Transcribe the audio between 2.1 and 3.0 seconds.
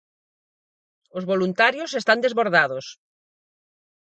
desbordados.